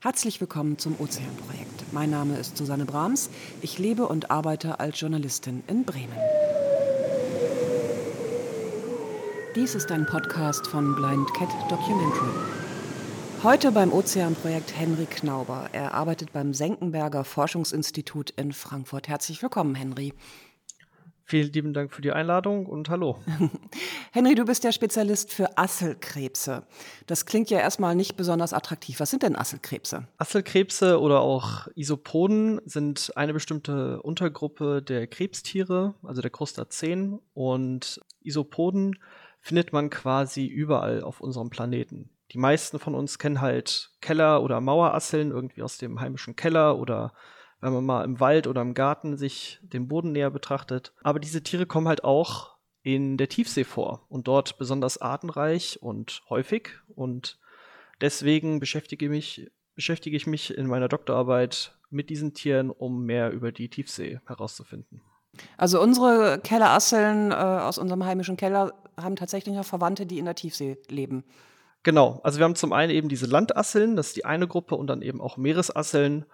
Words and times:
Herzlich 0.00 0.40
willkommen 0.40 0.78
zum 0.78 0.94
Ozeanprojekt. 1.00 1.92
Mein 1.92 2.10
Name 2.10 2.38
ist 2.38 2.56
Susanne 2.56 2.84
Brahms. 2.84 3.30
Ich 3.62 3.80
lebe 3.80 4.06
und 4.06 4.30
arbeite 4.30 4.78
als 4.78 5.00
Journalistin 5.00 5.64
in 5.66 5.84
Bremen. 5.84 6.16
Dies 9.56 9.74
ist 9.74 9.90
ein 9.90 10.06
Podcast 10.06 10.68
von 10.68 10.94
Blind 10.94 11.34
Cat 11.34 11.48
Documentary. 11.68 12.30
Heute 13.42 13.72
beim 13.72 13.92
Ozeanprojekt 13.92 14.72
Henry 14.78 15.06
Knauber. 15.06 15.68
Er 15.72 15.94
arbeitet 15.94 16.32
beim 16.32 16.54
Senckenberger 16.54 17.24
Forschungsinstitut 17.24 18.30
in 18.36 18.52
Frankfurt. 18.52 19.08
Herzlich 19.08 19.42
willkommen, 19.42 19.74
Henry. 19.74 20.14
Vielen 21.30 21.52
lieben 21.52 21.74
Dank 21.74 21.92
für 21.92 22.00
die 22.00 22.10
Einladung 22.10 22.64
und 22.64 22.88
hallo. 22.88 23.18
Henry, 24.12 24.34
du 24.34 24.46
bist 24.46 24.64
der 24.64 24.72
Spezialist 24.72 25.30
für 25.30 25.58
Asselkrebse. 25.58 26.66
Das 27.06 27.26
klingt 27.26 27.50
ja 27.50 27.58
erstmal 27.58 27.94
nicht 27.94 28.16
besonders 28.16 28.54
attraktiv. 28.54 28.98
Was 28.98 29.10
sind 29.10 29.22
denn 29.22 29.36
Asselkrebse? 29.36 30.08
Asselkrebse 30.16 30.98
oder 30.98 31.20
auch 31.20 31.68
Isopoden 31.74 32.62
sind 32.64 33.12
eine 33.14 33.34
bestimmte 33.34 34.00
Untergruppe 34.00 34.80
der 34.80 35.06
Krebstiere, 35.06 35.96
also 36.02 36.22
der 36.22 36.30
Krustazeen. 36.30 37.18
Und 37.34 38.00
Isopoden 38.22 38.98
findet 39.38 39.74
man 39.74 39.90
quasi 39.90 40.46
überall 40.46 41.02
auf 41.02 41.20
unserem 41.20 41.50
Planeten. 41.50 42.08
Die 42.32 42.38
meisten 42.38 42.78
von 42.78 42.94
uns 42.94 43.18
kennen 43.18 43.42
halt 43.42 43.90
Keller- 44.00 44.42
oder 44.42 44.62
Mauerasseln 44.62 45.30
irgendwie 45.30 45.62
aus 45.62 45.76
dem 45.76 46.00
heimischen 46.00 46.36
Keller 46.36 46.78
oder 46.78 47.12
wenn 47.60 47.72
man 47.72 47.84
mal 47.84 48.04
im 48.04 48.20
Wald 48.20 48.46
oder 48.46 48.62
im 48.62 48.74
Garten 48.74 49.16
sich 49.16 49.58
den 49.62 49.88
Boden 49.88 50.12
näher 50.12 50.30
betrachtet. 50.30 50.92
Aber 51.02 51.18
diese 51.18 51.42
Tiere 51.42 51.66
kommen 51.66 51.88
halt 51.88 52.04
auch 52.04 52.56
in 52.82 53.16
der 53.16 53.28
Tiefsee 53.28 53.64
vor 53.64 54.06
und 54.08 54.28
dort 54.28 54.58
besonders 54.58 54.98
artenreich 54.98 55.78
und 55.82 56.22
häufig. 56.28 56.70
Und 56.94 57.38
deswegen 58.00 58.60
beschäftige, 58.60 59.08
mich, 59.08 59.50
beschäftige 59.74 60.16
ich 60.16 60.26
mich 60.26 60.56
in 60.56 60.66
meiner 60.66 60.88
Doktorarbeit 60.88 61.76
mit 61.90 62.10
diesen 62.10 62.34
Tieren, 62.34 62.70
um 62.70 63.04
mehr 63.04 63.30
über 63.30 63.52
die 63.52 63.68
Tiefsee 63.68 64.20
herauszufinden. 64.26 65.02
Also 65.56 65.80
unsere 65.80 66.40
Kellerasseln 66.42 67.30
äh, 67.30 67.34
aus 67.34 67.78
unserem 67.78 68.04
heimischen 68.04 68.36
Keller 68.36 68.74
haben 68.96 69.16
tatsächlich 69.16 69.54
noch 69.54 69.64
Verwandte, 69.64 70.06
die 70.06 70.18
in 70.18 70.24
der 70.24 70.34
Tiefsee 70.34 70.78
leben. 70.88 71.24
Genau, 71.82 72.20
also 72.22 72.38
wir 72.38 72.44
haben 72.44 72.56
zum 72.56 72.72
einen 72.72 72.90
eben 72.90 73.08
diese 73.08 73.26
Landasseln, 73.26 73.96
das 73.96 74.08
ist 74.08 74.16
die 74.16 74.24
eine 74.24 74.48
Gruppe, 74.48 74.74
und 74.74 74.88
dann 74.88 75.02
eben 75.02 75.20
auch 75.20 75.36
Meeresasseln. 75.36 76.26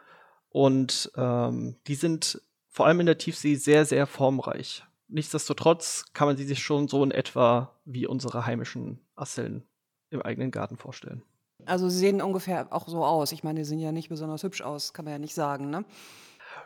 Und 0.55 1.11
ähm, 1.17 1.75
die 1.89 1.97
sind 1.97 2.41
vor 2.69 2.87
allem 2.87 3.01
in 3.01 3.07
der 3.07 3.19
Tiefsee 3.19 3.57
sehr, 3.57 3.85
sehr 3.85 4.07
formreich. 4.07 4.85
Nichtsdestotrotz 5.09 6.05
kann 6.13 6.29
man 6.29 6.37
sie 6.37 6.45
sich 6.45 6.63
schon 6.63 6.87
so 6.87 7.03
in 7.03 7.11
etwa 7.11 7.75
wie 7.85 8.07
unsere 8.07 8.47
heimischen 8.47 9.01
Asseln 9.17 9.65
im 10.11 10.23
eigenen 10.23 10.53
Garten 10.53 10.77
vorstellen. 10.77 11.25
Also 11.67 11.89
sie 11.89 11.99
sehen 11.99 12.23
ungefähr 12.23 12.73
auch 12.73 12.87
so 12.87 13.05
aus. 13.05 13.33
Ich 13.33 13.43
meine, 13.43 13.59
die 13.59 13.65
sehen 13.65 13.81
ja 13.81 13.91
nicht 13.91 14.11
besonders 14.11 14.45
hübsch 14.45 14.63
aus, 14.63 14.93
kann 14.93 15.05
man 15.05 15.11
ja 15.11 15.19
nicht 15.19 15.35
sagen, 15.35 15.71
ne? 15.71 15.85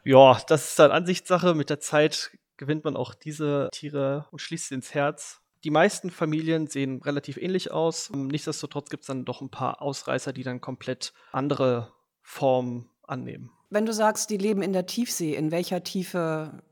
Ja, 0.05 0.39
das 0.48 0.69
ist 0.69 0.78
dann 0.78 0.91
Ansichtssache. 0.91 1.55
Mit 1.55 1.70
der 1.70 1.80
Zeit 1.80 2.36
gewinnt 2.58 2.84
man 2.84 2.95
auch 2.95 3.14
diese 3.14 3.70
Tiere 3.73 4.27
und 4.30 4.41
schließt 4.41 4.69
sie 4.69 4.75
ins 4.75 4.92
Herz. 4.92 5.41
Die 5.64 5.70
meisten 5.70 6.11
Familien 6.11 6.67
sehen 6.67 7.00
relativ 7.00 7.39
ähnlich 7.39 7.70
aus. 7.70 8.11
Nichtsdestotrotz 8.11 8.91
gibt 8.91 9.05
es 9.05 9.06
dann 9.06 9.25
doch 9.25 9.41
ein 9.41 9.50
paar 9.50 9.80
Ausreißer, 9.80 10.34
die 10.34 10.42
dann 10.42 10.61
komplett 10.61 11.14
andere 11.33 11.95
Formen 12.20 12.91
annehmen. 13.02 13.50
Wenn 13.70 13.84
du 13.84 13.92
sagst, 13.92 14.30
die 14.30 14.38
leben 14.38 14.62
in 14.62 14.72
der 14.72 14.86
Tiefsee, 14.86 15.34
in 15.34 15.50
welcher 15.50 15.83
Tiefe 15.83 16.62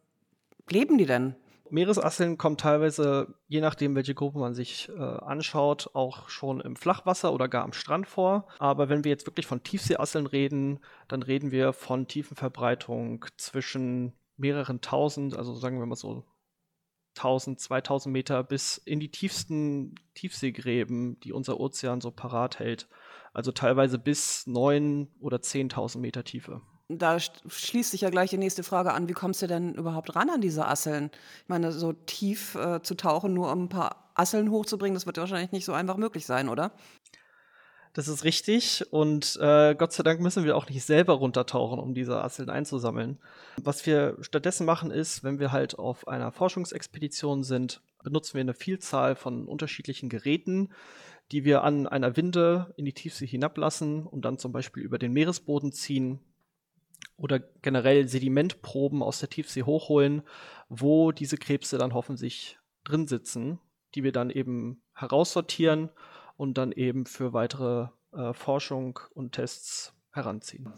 leben 0.70 0.96
die 0.96 1.06
denn? 1.06 1.34
Meeresasseln 1.70 2.38
kommen 2.38 2.56
teilweise, 2.56 3.34
je 3.48 3.60
nachdem, 3.60 3.94
welche 3.96 4.14
Gruppe 4.14 4.38
man 4.38 4.54
sich 4.54 4.88
äh, 4.88 5.02
anschaut, 5.02 5.90
auch 5.94 6.28
schon 6.28 6.60
im 6.60 6.76
Flachwasser 6.76 7.32
oder 7.32 7.48
gar 7.48 7.64
am 7.64 7.72
Strand 7.72 8.06
vor. 8.06 8.46
Aber 8.58 8.88
wenn 8.88 9.04
wir 9.04 9.10
jetzt 9.10 9.26
wirklich 9.26 9.46
von 9.46 9.62
Tiefseeasseln 9.62 10.26
reden, 10.26 10.80
dann 11.08 11.22
reden 11.22 11.50
wir 11.50 11.72
von 11.72 12.06
Tiefenverbreitung 12.06 13.26
zwischen 13.36 14.12
mehreren 14.36 14.80
tausend, 14.80 15.36
also 15.36 15.54
sagen 15.54 15.78
wir 15.78 15.86
mal 15.86 15.96
so 15.96 16.24
1000, 17.16 17.58
2000 17.58 18.12
Meter 18.12 18.44
bis 18.44 18.78
in 18.78 19.00
die 19.00 19.10
tiefsten 19.10 19.94
Tiefseegräben, 20.14 21.18
die 21.20 21.32
unser 21.32 21.58
Ozean 21.58 22.00
so 22.00 22.10
parat 22.10 22.58
hält. 22.58 22.88
Also 23.32 23.52
teilweise 23.52 23.98
bis 23.98 24.46
9 24.46 25.08
oder 25.20 25.38
10.000 25.38 25.98
Meter 25.98 26.24
Tiefe 26.24 26.62
da 26.88 27.18
schließt 27.18 27.90
sich 27.90 28.02
ja 28.02 28.10
gleich 28.10 28.30
die 28.30 28.38
nächste 28.38 28.62
Frage 28.62 28.92
an, 28.92 29.08
wie 29.08 29.12
kommst 29.12 29.42
du 29.42 29.46
denn 29.46 29.74
überhaupt 29.74 30.14
ran 30.14 30.30
an 30.30 30.40
diese 30.40 30.66
Asseln? 30.66 31.10
Ich 31.42 31.48
meine, 31.48 31.72
so 31.72 31.92
tief 31.92 32.54
äh, 32.54 32.80
zu 32.82 32.94
tauchen, 32.94 33.34
nur 33.34 33.50
um 33.50 33.64
ein 33.64 33.68
paar 33.68 34.10
Asseln 34.14 34.50
hochzubringen, 34.50 34.94
das 34.94 35.06
wird 35.06 35.18
wahrscheinlich 35.18 35.52
nicht 35.52 35.64
so 35.64 35.72
einfach 35.72 35.96
möglich 35.96 36.26
sein, 36.26 36.48
oder? 36.48 36.72
Das 37.92 38.08
ist 38.08 38.24
richtig 38.24 38.84
und 38.90 39.38
äh, 39.40 39.74
Gott 39.74 39.92
sei 39.92 40.02
Dank 40.02 40.20
müssen 40.20 40.44
wir 40.44 40.56
auch 40.56 40.68
nicht 40.68 40.84
selber 40.84 41.14
runtertauchen, 41.14 41.78
um 41.78 41.94
diese 41.94 42.22
Asseln 42.22 42.50
einzusammeln. 42.50 43.18
Was 43.62 43.86
wir 43.86 44.18
stattdessen 44.20 44.66
machen 44.66 44.90
ist, 44.90 45.24
wenn 45.24 45.38
wir 45.38 45.50
halt 45.50 45.78
auf 45.78 46.06
einer 46.06 46.30
Forschungsexpedition 46.30 47.42
sind, 47.42 47.80
benutzen 48.04 48.34
wir 48.34 48.42
eine 48.42 48.54
Vielzahl 48.54 49.16
von 49.16 49.48
unterschiedlichen 49.48 50.10
Geräten, 50.10 50.68
die 51.32 51.44
wir 51.44 51.64
an 51.64 51.86
einer 51.86 52.16
Winde 52.16 52.74
in 52.76 52.84
die 52.84 52.92
Tiefsee 52.92 53.26
hinablassen 53.26 54.06
und 54.06 54.26
dann 54.26 54.38
zum 54.38 54.52
Beispiel 54.52 54.82
über 54.82 54.98
den 54.98 55.12
Meeresboden 55.12 55.72
ziehen 55.72 56.20
oder 57.16 57.38
generell 57.38 58.08
Sedimentproben 58.08 59.02
aus 59.02 59.20
der 59.20 59.30
Tiefsee 59.30 59.62
hochholen, 59.62 60.22
wo 60.68 61.12
diese 61.12 61.36
Krebse 61.36 61.78
dann 61.78 61.94
hoffentlich 61.94 62.58
drin 62.84 63.06
sitzen, 63.06 63.58
die 63.94 64.04
wir 64.04 64.12
dann 64.12 64.30
eben 64.30 64.82
heraussortieren 64.94 65.90
und 66.36 66.58
dann 66.58 66.72
eben 66.72 67.06
für 67.06 67.32
weitere 67.32 67.88
äh, 68.12 68.32
Forschung 68.32 69.00
und 69.14 69.32
Tests 69.32 69.94
heranziehen. 70.16 70.72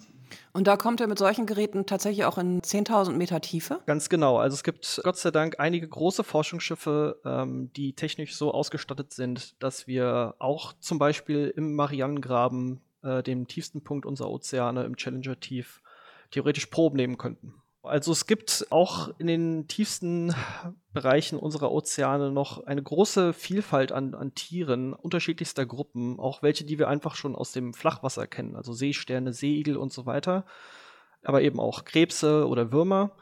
Und 0.53 0.67
da 0.67 0.77
kommt 0.77 1.01
er 1.01 1.07
mit 1.07 1.19
solchen 1.19 1.47
Geräten 1.47 1.87
tatsächlich 1.87 2.25
auch 2.25 2.39
in 2.39 2.61
10.000 2.61 3.13
Meter 3.13 3.41
Tiefe? 3.41 3.81
Ganz 3.87 4.09
genau. 4.09 4.37
Also 4.37 4.55
es 4.55 4.65
gibt 4.65 5.01
Gott 5.03 5.17
sei 5.17 5.31
Dank 5.31 5.59
einige 5.59 5.89
große 5.89 6.25
Forschungsschiffe, 6.25 7.21
ähm, 7.25 7.73
die 7.75 7.95
technisch 7.95 8.37
so 8.37 8.53
ausgestattet 8.53 9.13
sind, 9.13 9.63
dass 9.63 9.87
wir 9.87 10.35
auch 10.39 10.75
zum 10.81 10.99
Beispiel 10.99 11.53
im 11.57 11.75
Marianengraben, 11.75 12.81
äh, 13.03 13.23
dem 13.23 13.47
tiefsten 13.47 13.83
Punkt 13.83 14.05
unserer 14.05 14.31
Ozeane, 14.31 14.85
im 14.85 14.97
Challenger-Tief, 14.97 15.81
theoretisch 16.31 16.67
Proben 16.67 16.97
nehmen 16.97 17.19
könnten. 17.19 17.55
Also 17.83 18.13
es 18.13 18.27
gibt 18.27 18.67
auch 18.71 19.09
in 19.19 19.27
den 19.29 19.67
tiefsten 19.69 20.35
Bereichen 20.93 21.39
unserer 21.39 21.71
Ozeane 21.71 22.31
noch 22.31 22.65
eine 22.67 22.83
große 22.83 23.33
Vielfalt 23.33 23.93
an, 23.93 24.15
an 24.15 24.35
Tieren 24.35 24.93
unterschiedlichster 24.93 25.65
Gruppen, 25.65 26.19
auch 26.19 26.43
welche, 26.43 26.65
die 26.65 26.79
wir 26.79 26.89
einfach 26.89 27.15
schon 27.15 27.35
aus 27.35 27.53
dem 27.53 27.73
Flachwasser 27.73 28.27
kennen, 28.27 28.57
also 28.57 28.73
Seesterne, 28.73 29.33
Seeigel 29.33 29.77
und 29.77 29.93
so 29.93 30.07
weiter, 30.07 30.45
aber 31.23 31.43
eben 31.43 31.61
auch 31.61 31.85
Krebse 31.85 32.47
oder 32.47 32.73
Würmer. 32.73 33.13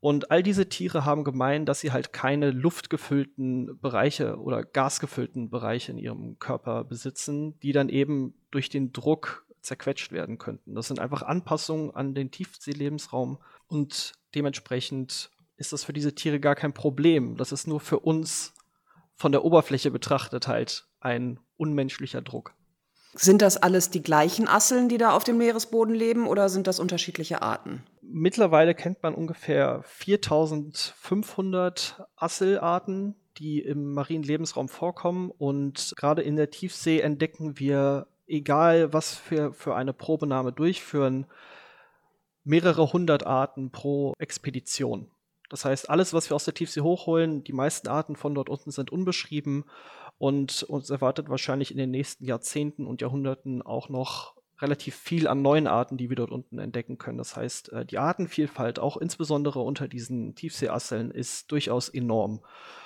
Und 0.00 0.30
all 0.30 0.42
diese 0.42 0.68
Tiere 0.68 1.06
haben 1.06 1.24
gemein, 1.24 1.64
dass 1.64 1.80
sie 1.80 1.90
halt 1.90 2.12
keine 2.12 2.50
luftgefüllten 2.50 3.80
Bereiche 3.80 4.36
oder 4.38 4.62
gasgefüllten 4.62 5.48
Bereiche 5.48 5.92
in 5.92 5.98
ihrem 5.98 6.38
Körper 6.38 6.84
besitzen, 6.84 7.58
die 7.60 7.72
dann 7.72 7.88
eben 7.88 8.34
durch 8.50 8.68
den 8.68 8.92
Druck 8.92 9.46
zerquetscht 9.64 10.12
werden 10.12 10.38
könnten. 10.38 10.74
Das 10.74 10.88
sind 10.88 11.00
einfach 11.00 11.22
Anpassungen 11.22 11.94
an 11.94 12.14
den 12.14 12.30
Tiefseelebensraum 12.30 13.38
und 13.66 14.12
dementsprechend 14.34 15.30
ist 15.56 15.72
das 15.72 15.84
für 15.84 15.92
diese 15.92 16.14
Tiere 16.14 16.40
gar 16.40 16.54
kein 16.54 16.74
Problem. 16.74 17.36
Das 17.36 17.52
ist 17.52 17.66
nur 17.66 17.80
für 17.80 18.00
uns 18.00 18.54
von 19.14 19.32
der 19.32 19.44
Oberfläche 19.44 19.90
betrachtet 19.90 20.48
halt 20.48 20.88
ein 21.00 21.38
unmenschlicher 21.56 22.22
Druck. 22.22 22.54
Sind 23.16 23.42
das 23.42 23.56
alles 23.56 23.90
die 23.90 24.02
gleichen 24.02 24.48
Asseln, 24.48 24.88
die 24.88 24.98
da 24.98 25.12
auf 25.12 25.22
dem 25.22 25.38
Meeresboden 25.38 25.94
leben, 25.94 26.26
oder 26.26 26.48
sind 26.48 26.66
das 26.66 26.80
unterschiedliche 26.80 27.42
Arten? 27.42 27.84
Mittlerweile 28.02 28.74
kennt 28.74 29.04
man 29.04 29.14
ungefähr 29.14 29.82
4500 29.84 32.08
Asselarten, 32.16 33.14
die 33.38 33.60
im 33.60 33.92
marinen 33.92 34.24
Lebensraum 34.24 34.68
vorkommen. 34.68 35.30
Und 35.30 35.94
gerade 35.96 36.22
in 36.22 36.34
der 36.34 36.50
Tiefsee 36.50 36.98
entdecken 37.00 37.60
wir 37.60 38.08
egal 38.26 38.92
was 38.92 39.20
wir 39.30 39.52
für 39.52 39.74
eine 39.74 39.92
Probenahme 39.92 40.52
durchführen, 40.52 41.26
mehrere 42.44 42.92
hundert 42.92 43.26
Arten 43.26 43.70
pro 43.70 44.14
Expedition. 44.18 45.10
Das 45.50 45.64
heißt, 45.64 45.90
alles, 45.90 46.12
was 46.12 46.30
wir 46.30 46.34
aus 46.34 46.44
der 46.44 46.54
Tiefsee 46.54 46.80
hochholen, 46.80 47.44
die 47.44 47.52
meisten 47.52 47.88
Arten 47.88 48.16
von 48.16 48.34
dort 48.34 48.48
unten 48.48 48.70
sind 48.70 48.90
unbeschrieben 48.90 49.64
und 50.18 50.62
uns 50.64 50.90
erwartet 50.90 51.28
wahrscheinlich 51.28 51.70
in 51.70 51.76
den 51.76 51.90
nächsten 51.90 52.24
Jahrzehnten 52.24 52.86
und 52.86 53.00
Jahrhunderten 53.00 53.62
auch 53.62 53.88
noch 53.88 54.34
relativ 54.60 54.94
viel 54.94 55.26
an 55.26 55.42
neuen 55.42 55.66
Arten, 55.66 55.96
die 55.96 56.08
wir 56.08 56.16
dort 56.16 56.30
unten 56.30 56.58
entdecken 56.58 56.96
können. 56.96 57.18
Das 57.18 57.36
heißt, 57.36 57.72
äh, 57.72 57.84
die 57.84 57.98
Artenvielfalt, 57.98 58.78
auch 58.78 58.96
insbesondere 58.96 59.60
unter 59.60 59.88
diesen 59.88 60.34
Tiefseeasseln, 60.34 61.10
ist 61.10 61.50
durchaus 61.50 61.88
enorm. 61.88 62.40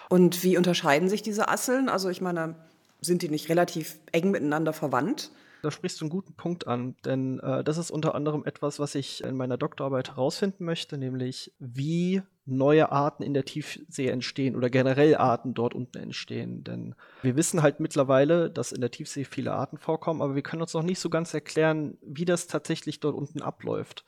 Und 0.09 0.43
wie 0.43 0.57
unterscheiden 0.57 1.09
sich 1.09 1.23
diese 1.23 1.49
Asseln? 1.49 1.89
Also 1.89 2.09
ich 2.09 2.21
meine, 2.21 2.57
sind 3.01 3.23
die 3.23 3.29
nicht 3.29 3.49
relativ 3.49 3.99
eng 4.13 4.31
miteinander 4.31 4.73
verwandt? 4.73 5.31
Da 5.63 5.71
sprichst 5.73 6.01
du 6.01 6.05
einen 6.05 6.11
guten 6.11 6.35
Punkt 6.35 6.69
an, 6.69 6.95
denn 7.05 7.41
äh, 7.41 7.65
das 7.65 7.79
ist 7.79 7.91
unter 7.91 8.15
anderem 8.15 8.45
etwas, 8.45 8.79
was 8.79 8.95
ich 8.95 9.25
in 9.25 9.37
meiner 9.37 9.57
Doktorarbeit 9.57 10.11
herausfinden 10.11 10.65
möchte, 10.65 10.99
nämlich 10.99 11.53
wie 11.59 12.23
neue 12.47 12.93
Arten 12.93 13.23
in 13.23 13.35
der 13.35 13.45
Tiefsee 13.45 14.09
entstehen 14.09 14.55
oder 14.57 14.71
generell 14.71 15.17
Arten 15.17 15.55
dort 15.55 15.75
unten 15.75 15.99
entstehen. 15.99 16.63
Denn 16.63 16.95
wir 17.23 17.37
wissen 17.37 17.63
halt 17.63 17.81
mittlerweile, 17.81 18.51
dass 18.51 18.73
in 18.73 18.81
der 18.81 18.91
Tiefsee 18.91 19.25
viele 19.25 19.53
Arten 19.53 19.79
vorkommen, 19.79 20.23
aber 20.23 20.35
wir 20.35 20.43
können 20.43 20.63
uns 20.63 20.75
noch 20.75 20.83
nicht 20.83 21.01
so 21.01 21.11
ganz 21.11 21.35
erklären, 21.35 21.99
wie 22.03 22.25
das 22.25 22.47
tatsächlich 22.47 23.01
dort 23.01 23.17
unten 23.17 23.43
abläuft. 23.43 24.05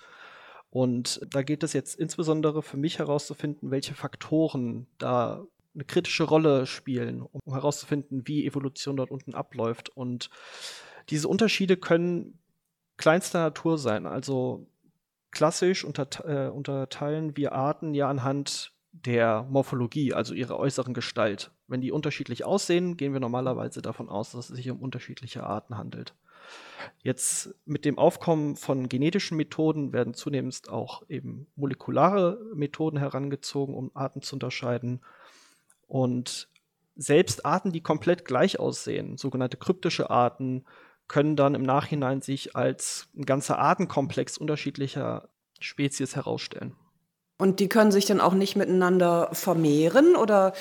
Und 0.71 1.21
da 1.29 1.43
geht 1.43 1.65
es 1.65 1.73
jetzt 1.73 1.99
insbesondere 1.99 2.63
für 2.63 2.77
mich 2.77 3.01
herauszufinden, 3.01 3.73
welche 3.73 3.95
Faktoren 3.95 4.87
da 4.99 5.45
eine 5.75 5.85
kritische 5.85 6.25
Rolle 6.25 6.67
spielen, 6.67 7.23
um 7.23 7.53
herauszufinden, 7.53 8.27
wie 8.27 8.47
Evolution 8.47 8.97
dort 8.97 9.11
unten 9.11 9.35
abläuft. 9.35 9.89
Und 9.91 10.31
diese 11.09 11.29
Unterschiede 11.29 11.77
können 11.77 12.39
kleinster 12.97 13.41
Natur 13.41 13.79
sein. 13.79 14.07
Also 14.07 14.67
klassisch 15.31 15.85
unterte 15.85 16.25
äh, 16.25 16.51
unterteilen 16.51 17.37
wir 17.37 17.53
Arten 17.53 17.95
ja 17.95 18.09
anhand 18.09 18.73
der 18.93 19.45
Morphologie, 19.45 20.13
also 20.13 20.35
ihrer 20.35 20.59
äußeren 20.59 20.95
Gestalt. 20.95 21.53
Wenn 21.69 21.81
die 21.81 21.93
unterschiedlich 21.93 22.45
aussehen, 22.45 22.97
gehen 22.97 23.13
wir 23.13 23.21
normalerweise 23.21 23.83
davon 23.83 24.09
aus, 24.09 24.33
dass 24.33 24.51
es 24.51 24.57
sich 24.57 24.71
um 24.71 24.81
unterschiedliche 24.81 25.45
Arten 25.45 25.79
handelt. 25.79 26.15
Jetzt 27.03 27.55
mit 27.65 27.85
dem 27.85 27.99
Aufkommen 27.99 28.57
von 28.57 28.89
genetischen 28.89 29.37
Methoden 29.37 29.93
werden 29.93 30.15
zunehmend 30.15 30.69
auch 30.69 31.09
eben 31.09 31.47
molekulare 31.55 32.41
Methoden 32.55 32.99
herangezogen, 32.99 33.75
um 33.75 33.91
Arten 33.95 34.23
zu 34.23 34.35
unterscheiden. 34.35 35.01
Und 35.91 36.49
selbst 36.95 37.45
Arten, 37.45 37.73
die 37.73 37.81
komplett 37.81 38.25
gleich 38.25 38.61
aussehen, 38.61 39.17
sogenannte 39.17 39.57
kryptische 39.57 40.09
Arten, 40.09 40.65
können 41.09 41.35
dann 41.35 41.57
im 41.57 41.65
Nachhinein 41.65 42.21
sich 42.21 42.55
als 42.55 43.09
ein 43.17 43.27
ganzer 43.27 43.59
Artenkomplex 43.59 44.39
unterschiedlicher 44.39 45.29
Spezies 45.59 46.15
herausstellen. 46.15 46.77
Und 47.39 47.59
die 47.59 47.69
können 47.69 47.91
sich 47.91 48.07
dann 48.07 48.21
auch 48.21 48.35
nicht 48.35 48.55
miteinander 48.55 49.31
vermehren 49.33 50.15
oder 50.15 50.53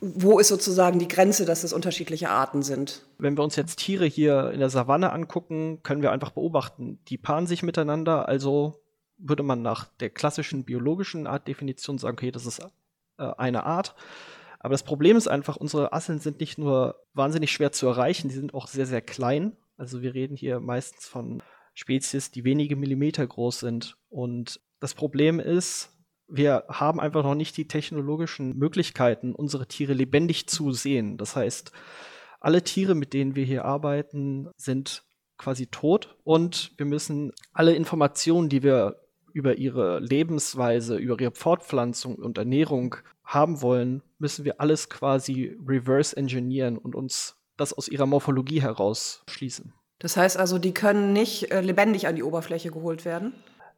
wo 0.00 0.38
ist 0.38 0.48
sozusagen 0.48 1.00
die 1.00 1.08
Grenze, 1.08 1.44
dass 1.44 1.64
es 1.64 1.72
unterschiedliche 1.72 2.30
Arten 2.30 2.62
sind? 2.62 3.04
Wenn 3.18 3.36
wir 3.36 3.42
uns 3.42 3.56
jetzt 3.56 3.80
Tiere 3.80 4.06
hier 4.06 4.52
in 4.52 4.60
der 4.60 4.70
Savanne 4.70 5.10
angucken, 5.10 5.80
können 5.82 6.02
wir 6.02 6.12
einfach 6.12 6.30
beobachten, 6.30 7.00
die 7.08 7.18
paaren 7.18 7.48
sich 7.48 7.64
miteinander, 7.64 8.28
also 8.28 8.80
würde 9.18 9.42
man 9.42 9.62
nach 9.62 9.86
der 9.98 10.10
klassischen 10.10 10.64
biologischen 10.64 11.26
Artdefinition 11.26 11.98
sagen, 11.98 12.16
okay, 12.16 12.30
das 12.30 12.46
ist 12.46 12.60
äh, 13.18 13.32
eine 13.38 13.64
Art. 13.64 13.94
Aber 14.58 14.72
das 14.72 14.82
Problem 14.82 15.16
ist 15.16 15.28
einfach, 15.28 15.56
unsere 15.56 15.92
Asseln 15.92 16.18
sind 16.18 16.40
nicht 16.40 16.58
nur 16.58 17.00
wahnsinnig 17.14 17.52
schwer 17.52 17.72
zu 17.72 17.86
erreichen, 17.86 18.28
die 18.28 18.34
sind 18.34 18.54
auch 18.54 18.66
sehr, 18.66 18.86
sehr 18.86 19.02
klein. 19.02 19.56
Also 19.76 20.02
wir 20.02 20.14
reden 20.14 20.36
hier 20.36 20.60
meistens 20.60 21.06
von 21.06 21.42
Spezies, 21.74 22.30
die 22.30 22.44
wenige 22.44 22.76
Millimeter 22.76 23.26
groß 23.26 23.60
sind. 23.60 23.96
Und 24.08 24.60
das 24.80 24.94
Problem 24.94 25.40
ist, 25.40 25.92
wir 26.28 26.64
haben 26.68 27.00
einfach 27.00 27.22
noch 27.22 27.34
nicht 27.34 27.56
die 27.56 27.68
technologischen 27.68 28.56
Möglichkeiten, 28.56 29.34
unsere 29.34 29.66
Tiere 29.66 29.92
lebendig 29.92 30.48
zu 30.48 30.72
sehen. 30.72 31.18
Das 31.18 31.36
heißt, 31.36 31.72
alle 32.40 32.62
Tiere, 32.62 32.94
mit 32.94 33.12
denen 33.12 33.36
wir 33.36 33.44
hier 33.44 33.64
arbeiten, 33.64 34.48
sind 34.56 35.04
quasi 35.38 35.66
tot 35.66 36.16
und 36.24 36.72
wir 36.78 36.86
müssen 36.86 37.32
alle 37.52 37.74
Informationen, 37.74 38.48
die 38.48 38.62
wir 38.62 38.96
über 39.36 39.58
ihre 39.58 40.00
Lebensweise, 40.00 40.96
über 40.96 41.20
ihre 41.20 41.30
Fortpflanzung 41.30 42.14
und 42.16 42.38
Ernährung 42.38 42.96
haben 43.22 43.60
wollen, 43.60 44.02
müssen 44.18 44.46
wir 44.46 44.62
alles 44.62 44.88
quasi 44.88 45.54
reverse 45.68 46.16
engineeren 46.16 46.78
und 46.78 46.94
uns 46.94 47.36
das 47.58 47.74
aus 47.74 47.88
ihrer 47.88 48.06
Morphologie 48.06 48.62
heraus 48.62 49.22
schließen. 49.28 49.74
Das 49.98 50.16
heißt 50.16 50.38
also, 50.38 50.58
die 50.58 50.72
können 50.72 51.12
nicht 51.12 51.50
äh, 51.50 51.60
lebendig 51.60 52.06
an 52.08 52.16
die 52.16 52.22
Oberfläche 52.22 52.70
geholt 52.70 53.04
werden? 53.04 53.34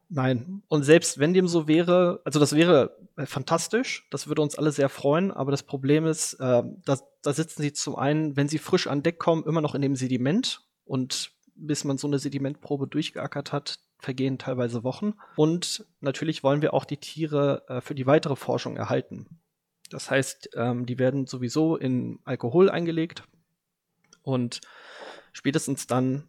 Nein. 0.09 0.63
Und 0.69 0.85
selbst 0.85 1.19
wenn 1.19 1.35
dem 1.35 1.49
so 1.49 1.67
wäre, 1.67 2.21
also 2.25 2.39
das 2.39 2.55
wäre 2.55 2.97
äh, 3.17 3.27
fantastisch, 3.27 4.07
das 4.13 4.29
würde 4.29 4.43
uns 4.43 4.57
alle 4.57 4.71
sehr 4.71 4.89
freuen, 4.89 5.33
aber 5.33 5.51
das 5.51 5.65
Problem 5.65 6.07
ist, 6.07 6.35
äh, 6.35 6.63
da, 6.85 6.99
da 7.23 7.33
sitzen 7.33 7.63
sie 7.63 7.73
zum 7.73 7.97
einen, 7.97 8.37
wenn 8.37 8.49
sie 8.49 8.59
frisch 8.59 8.87
an 8.87 9.03
Deck 9.03 9.19
kommen, 9.19 9.45
immer 9.45 9.61
noch 9.61 9.75
in 9.75 9.83
dem 9.83 9.97
Sediment 9.97 10.63
und 10.85 11.33
bis 11.57 11.83
man 11.83 11.99
so 11.99 12.07
eine 12.07 12.21
Sedimentprobe 12.21 12.87
durchgeackert 12.87 13.53
hat, 13.53 13.81
vergehen 13.99 14.39
teilweise 14.39 14.85
Wochen. 14.85 15.15
Und 15.37 15.87
natürlich 16.01 16.43
wollen 16.43 16.63
wir 16.63 16.75
auch 16.75 16.85
die 16.85 16.99
Tiere 16.99 17.65
äh, 17.69 17.81
für 17.81 17.95
die 17.95 18.07
weitere 18.07 18.37
Forschung 18.37 18.77
erhalten. 18.77 19.27
Das 19.91 20.11
heißt, 20.11 20.51
ähm, 20.55 20.87
die 20.87 20.99
werden 20.99 21.27
sowieso 21.27 21.77
in 21.77 22.21
Alkohol 22.25 22.71
eingelegt 22.71 23.25
und 24.23 24.61
spätestens 25.33 25.87
dann 25.87 26.29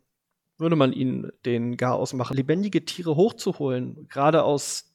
würde 0.57 0.75
man 0.75 0.93
ihnen 0.93 1.31
den 1.45 1.77
gar 1.77 1.95
ausmachen. 1.95 2.35
Lebendige 2.35 2.85
Tiere 2.85 3.15
hochzuholen, 3.15 4.07
gerade 4.09 4.43
aus 4.43 4.93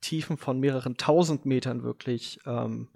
Tiefen 0.00 0.36
von 0.36 0.58
mehreren 0.58 0.96
tausend 0.96 1.46
Metern 1.46 1.82
wirklich, 1.82 2.40
ähm, 2.46 2.88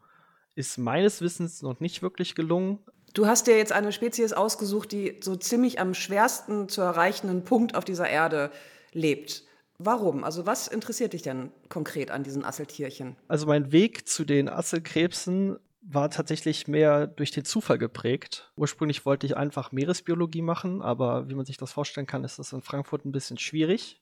ist 0.55 0.79
meines 0.79 1.21
Wissens 1.21 1.63
noch 1.63 1.81
nicht 1.81 2.03
wirklich 2.03 2.35
gelungen. 2.35 2.79
Du 3.15 3.27
hast 3.27 3.47
dir 3.47 3.57
jetzt 3.57 3.73
eine 3.73 3.93
Spezies 3.93 4.33
ausgesucht, 4.33 4.93
die 4.93 5.19
so 5.23 5.37
ziemlich 5.37 5.81
am 5.81 5.95
schwersten 5.95 6.69
zu 6.69 6.81
erreichenden 6.81 7.45
Punkt 7.45 7.75
auf 7.75 7.85
dieser 7.85 8.09
Erde 8.09 8.51
lebt. 8.97 9.45
Warum? 9.79 10.25
Also 10.25 10.47
was 10.47 10.69
interessiert 10.69 11.13
dich 11.13 11.23
denn 11.23 11.53
konkret 11.69 12.11
an 12.11 12.23
diesen 12.23 12.45
Asseltierchen? 12.45 13.17
Also 13.29 13.47
mein 13.47 13.73
Weg 13.73 14.09
zu 14.09 14.25
den 14.25 14.49
Asselkrebsen 14.49 15.59
war 15.83 16.11
tatsächlich 16.11 16.67
mehr 16.67 17.07
durch 17.07 17.31
den 17.31 17.45
Zufall 17.45 17.79
geprägt. 17.79 18.51
Ursprünglich 18.57 19.07
wollte 19.07 19.27
ich 19.27 19.37
einfach 19.37 19.71
Meeresbiologie 19.71 20.43
machen, 20.43 20.83
aber 20.83 21.29
wie 21.29 21.35
man 21.35 21.47
sich 21.47 21.59
das 21.59 21.73
vorstellen 21.73 22.07
kann, 22.07 22.25
ist 22.25 22.39
das 22.39 22.53
in 22.53 22.63
Frankfurt 22.63 23.05
ein 23.05 23.13
bisschen 23.13 23.39
schwierig. 23.39 24.01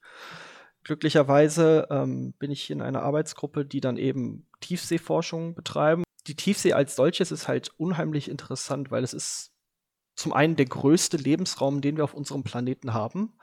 Glücklicherweise 0.85 1.89
ähm, 1.91 2.33
bin 2.39 2.51
ich 2.51 2.71
in 2.71 2.81
einer 2.81 3.03
Arbeitsgruppe, 3.03 3.65
die 3.65 3.81
dann 3.81 3.97
eben 3.97 4.47
Tiefseeforschung 4.61 5.55
betreiben. 5.55 6.05
Die 6.27 6.37
Tiefsee 6.37 6.73
als 6.73 6.97
solches 6.97 7.33
ist 7.33 7.49
halt 7.49 7.71
unheimlich 7.77 8.31
interessant, 8.31 8.91
weil 8.91 9.05
es 9.05 9.13
ist 9.13 9.51
zum 10.15 10.33
einen 10.33 10.57
der 10.57 10.67
größte 10.67 11.17
Lebensraum, 11.17 11.81
den 11.81 11.97
wir 11.97 12.05
auf 12.05 12.15
unserem 12.15 12.45
Planeten 12.45 12.95
haben. 12.95 13.35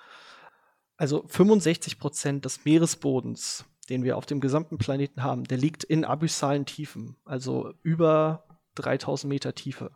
Also 1.01 1.25
65 1.27 1.98
Prozent 1.98 2.45
des 2.45 2.63
Meeresbodens, 2.63 3.65
den 3.89 4.03
wir 4.03 4.18
auf 4.18 4.27
dem 4.27 4.39
gesamten 4.39 4.77
Planeten 4.77 5.24
haben, 5.24 5.45
der 5.45 5.57
liegt 5.57 5.83
in 5.83 6.06
abyssalen 6.06 6.68
Tiefen, 6.68 7.15
also 7.25 7.74
über 7.81 8.44
3000 8.75 9.27
Meter 9.27 9.56
Tiefe. 9.56 9.95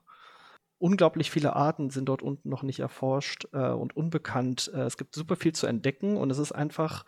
Unglaublich 0.79 1.29
viele 1.29 1.55
Arten 1.55 1.91
sind 1.91 2.09
dort 2.09 2.23
unten 2.23 2.49
noch 2.49 2.63
nicht 2.63 2.79
erforscht 2.79 3.47
äh, 3.53 3.69
und 3.69 3.95
unbekannt. 3.95 4.71
Äh, 4.73 4.79
es 4.79 4.97
gibt 4.97 5.13
super 5.13 5.35
viel 5.35 5.53
zu 5.53 5.67
entdecken 5.67 6.17
und 6.17 6.31
es 6.31 6.39
ist 6.39 6.53
einfach 6.53 7.05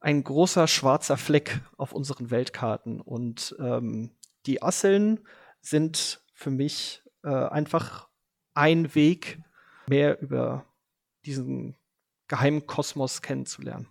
ein 0.00 0.22
großer 0.22 0.68
schwarzer 0.68 1.16
Fleck 1.16 1.62
auf 1.78 1.94
unseren 1.94 2.30
Weltkarten. 2.30 3.00
Und 3.00 3.56
ähm, 3.58 4.10
die 4.44 4.62
Asseln 4.62 5.20
sind 5.62 6.22
für 6.34 6.50
mich 6.50 7.02
äh, 7.22 7.30
einfach 7.30 8.06
ein 8.52 8.94
Weg, 8.94 9.40
mehr 9.86 10.20
über 10.20 10.66
diesen 11.24 11.78
geheimen 12.28 12.66
Kosmos 12.66 13.22
kennenzulernen. 13.22 13.88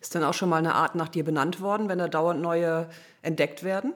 Ist 0.00 0.14
dann 0.14 0.24
auch 0.24 0.34
schon 0.34 0.48
mal 0.48 0.56
eine 0.56 0.74
Art 0.74 0.94
nach 0.94 1.08
dir 1.08 1.24
benannt 1.24 1.60
worden, 1.60 1.88
wenn 1.88 1.98
da 1.98 2.08
dauernd 2.08 2.40
neue 2.40 2.88
entdeckt 3.22 3.62
werden? 3.62 3.92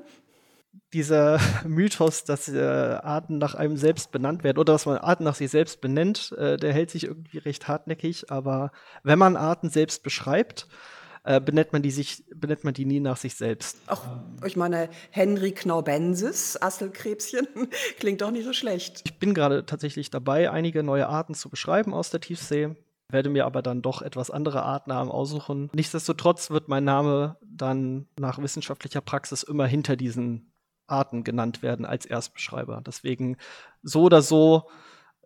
Dieser 0.92 1.40
Mythos, 1.66 2.24
dass 2.24 2.48
äh, 2.48 2.60
Arten 2.60 3.38
nach 3.38 3.54
einem 3.54 3.76
selbst 3.76 4.12
benannt 4.12 4.44
werden 4.44 4.58
oder 4.58 4.74
dass 4.74 4.86
man 4.86 4.98
Arten 4.98 5.24
nach 5.24 5.34
sich 5.34 5.50
selbst 5.50 5.80
benennt, 5.80 6.32
äh, 6.32 6.58
der 6.58 6.72
hält 6.74 6.90
sich 6.90 7.04
irgendwie 7.04 7.38
recht 7.38 7.68
hartnäckig. 7.68 8.30
Aber 8.30 8.70
wenn 9.02 9.18
man 9.18 9.36
Arten 9.36 9.70
selbst 9.70 10.02
beschreibt, 10.02 10.68
äh, 11.22 11.40
benennt 11.40 11.72
man 11.72 11.80
die 11.80 11.90
sich, 11.90 12.22
benennt 12.34 12.64
man 12.64 12.74
die 12.74 12.84
nie 12.84 13.00
nach 13.00 13.16
sich 13.16 13.34
selbst. 13.34 13.78
Auch, 13.86 14.02
ich 14.44 14.56
meine, 14.56 14.90
Henry 15.10 15.52
Knaubensis, 15.52 16.60
Asselkrebschen, 16.60 17.48
klingt 17.98 18.20
doch 18.20 18.30
nicht 18.30 18.44
so 18.44 18.52
schlecht. 18.52 19.00
Ich 19.06 19.18
bin 19.18 19.32
gerade 19.32 19.64
tatsächlich 19.64 20.10
dabei, 20.10 20.50
einige 20.50 20.82
neue 20.82 21.08
Arten 21.08 21.34
zu 21.34 21.48
beschreiben 21.48 21.94
aus 21.94 22.10
der 22.10 22.20
Tiefsee 22.20 22.76
werde 23.10 23.28
mir 23.28 23.46
aber 23.46 23.62
dann 23.62 23.82
doch 23.82 24.02
etwas 24.02 24.30
andere 24.30 24.62
Artnamen 24.62 25.10
aussuchen. 25.10 25.70
Nichtsdestotrotz 25.74 26.50
wird 26.50 26.68
mein 26.68 26.84
Name 26.84 27.36
dann 27.42 28.08
nach 28.18 28.38
wissenschaftlicher 28.38 29.00
Praxis 29.00 29.42
immer 29.42 29.66
hinter 29.66 29.96
diesen 29.96 30.52
Arten 30.86 31.24
genannt 31.24 31.62
werden 31.62 31.86
als 31.86 32.06
Erstbeschreiber. 32.06 32.82
Deswegen 32.86 33.36
so 33.82 34.02
oder 34.02 34.22
so, 34.22 34.68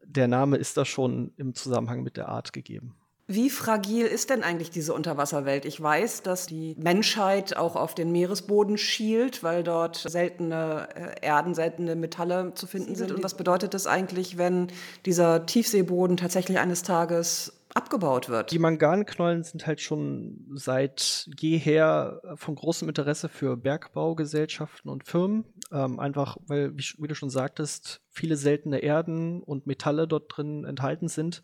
der 0.05 0.29
Name 0.29 0.57
ist 0.57 0.77
da 0.77 0.85
schon 0.85 1.33
im 1.37 1.55
Zusammenhang 1.55 2.03
mit 2.03 2.17
der 2.17 2.29
Art 2.29 2.53
gegeben. 2.53 2.95
Wie 3.31 3.51
fragil 3.51 4.07
ist 4.07 4.31
denn 4.31 4.43
eigentlich 4.43 4.71
diese 4.71 4.95
Unterwasserwelt? 4.95 5.67
Ich 5.67 5.83
weiß, 5.83 6.23
dass 6.23 6.47
die 6.47 6.75
Menschheit 6.79 7.59
auch 7.59 7.77
auf 7.77 7.95
den 7.95 8.11
Meeresboden 8.11 8.79
schielt, 8.79 9.43
weil 9.43 9.63
dort 9.63 9.97
seltene 9.97 10.89
äh, 10.95 11.27
Erden, 11.27 11.55
seltene 11.55 11.95
Metalle 11.95 12.55
zu 12.55 12.67
finden 12.67 12.95
sind. 12.95 13.13
Und 13.13 13.23
was 13.23 13.35
bedeutet 13.35 13.75
das 13.75 13.87
eigentlich, 13.87 14.39
wenn 14.39 14.69
dieser 15.05 15.45
Tiefseeboden 15.45 16.17
tatsächlich 16.17 16.59
eines 16.59 16.83
Tages 16.83 17.58
abgebaut 17.79 18.29
wird. 18.29 18.51
Die 18.51 18.59
Manganknollen 18.59 19.45
sind 19.45 19.67
halt 19.67 19.81
schon 19.81 20.45
seit 20.55 21.31
jeher 21.39 22.21
von 22.35 22.57
großem 22.57 22.89
Interesse 22.89 23.29
für 23.29 23.57
Bergbaugesellschaften 23.57 24.91
und 24.91 25.07
Firmen. 25.07 25.45
Ähm, 25.71 26.01
einfach, 26.01 26.37
weil, 26.47 26.77
wie, 26.77 26.85
wie, 26.99 27.07
du 27.07 27.15
schon 27.15 27.31
sagtest, 27.31 28.03
viele 28.11 28.37
seltene 28.37 28.81
Erden 28.81 29.43
und 29.43 29.67
Metalle 29.67 30.09
dort 30.09 30.37
drin 30.37 30.65
enthalten 30.65 31.09
sind. 31.09 31.43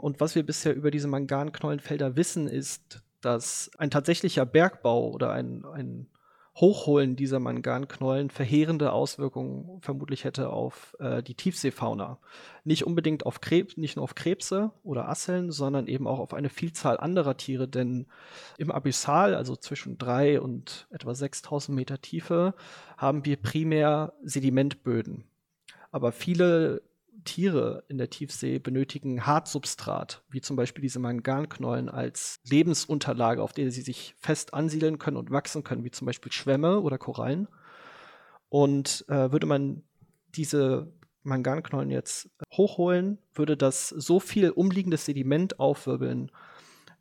Und 0.00 0.20
was 0.20 0.34
wir 0.34 0.44
bisher 0.44 0.74
über 0.74 0.90
diese 0.90 1.08
Manganknollenfelder 1.08 2.16
wissen, 2.16 2.48
ist, 2.48 3.02
dass 3.20 3.70
ein 3.78 3.90
tatsächlicher 3.90 4.46
Bergbau 4.46 5.10
oder 5.10 5.30
ein, 5.32 5.64
ein 5.64 6.08
Hochholen 6.60 7.14
dieser 7.14 7.38
Manganknollen 7.38 8.30
verheerende 8.30 8.92
Auswirkungen 8.92 9.80
vermutlich 9.80 10.24
hätte 10.24 10.50
auf 10.50 10.96
äh, 10.98 11.22
die 11.22 11.34
Tiefseefauna. 11.34 12.18
Nicht 12.64 12.84
unbedingt 12.84 13.26
auf 13.26 13.40
Krebs, 13.40 13.76
nicht 13.76 13.96
nur 13.96 14.02
auf 14.02 14.16
Krebse 14.16 14.72
oder 14.82 15.08
Asseln, 15.08 15.52
sondern 15.52 15.86
eben 15.86 16.08
auch 16.08 16.18
auf 16.18 16.34
eine 16.34 16.48
Vielzahl 16.48 16.98
anderer 16.98 17.36
Tiere, 17.36 17.68
denn 17.68 18.06
im 18.56 18.72
Abyssal, 18.72 19.34
also 19.34 19.54
zwischen 19.54 19.98
drei 19.98 20.40
und 20.40 20.88
etwa 20.90 21.14
6000 21.14 21.76
Meter 21.76 22.00
Tiefe, 22.00 22.54
haben 22.96 23.24
wir 23.24 23.36
primär 23.36 24.14
Sedimentböden. 24.24 25.24
Aber 25.92 26.12
viele 26.12 26.82
Tiere 27.24 27.84
in 27.88 27.98
der 27.98 28.10
Tiefsee 28.10 28.58
benötigen 28.58 29.26
Hartsubstrat, 29.26 30.22
wie 30.28 30.40
zum 30.40 30.56
Beispiel 30.56 30.82
diese 30.82 30.98
Manganknollen 30.98 31.88
als 31.88 32.40
Lebensunterlage, 32.44 33.42
auf 33.42 33.52
der 33.52 33.70
sie 33.70 33.82
sich 33.82 34.14
fest 34.18 34.54
ansiedeln 34.54 34.98
können 34.98 35.16
und 35.16 35.30
wachsen 35.30 35.64
können, 35.64 35.84
wie 35.84 35.90
zum 35.90 36.06
Beispiel 36.06 36.32
Schwämme 36.32 36.80
oder 36.80 36.98
Korallen. 36.98 37.48
Und 38.48 39.04
äh, 39.08 39.30
würde 39.32 39.46
man 39.46 39.82
diese 40.34 40.92
Manganknollen 41.22 41.90
jetzt 41.90 42.30
hochholen, 42.52 43.18
würde 43.34 43.56
das 43.56 43.88
so 43.88 44.20
viel 44.20 44.50
umliegendes 44.50 45.04
Sediment 45.04 45.60
aufwirbeln, 45.60 46.30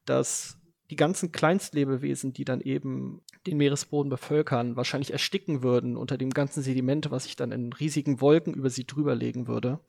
dass 0.06 0.58
die 0.90 0.96
ganzen 0.96 1.32
Kleinstlebewesen, 1.32 2.34
die 2.34 2.46
dann 2.46 2.62
eben 2.62 3.22
den 3.46 3.58
Meeresboden 3.58 4.10
bevölkern, 4.10 4.76
wahrscheinlich 4.76 5.12
ersticken 5.12 5.64
würden 5.64 5.98
unter 5.98 6.18
dem 6.18 6.30
ganzen 6.30 6.64
Sediment, 6.64 7.12
was 7.12 7.24
sich 7.26 7.36
dann 7.36 7.52
in 7.52 7.74
riesigen 7.74 8.22
Wolken 8.22 8.54
über 8.54 8.70
sie 8.70 8.86
drüber 8.86 9.16
legen 9.16 9.48
würde. 9.48 9.80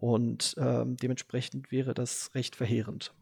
Und 0.00 0.54
ähm, 0.58 0.96
dementsprechend 0.96 1.70
wäre 1.70 1.94
das 1.94 2.34
recht 2.34 2.56
verheerend. 2.56 3.14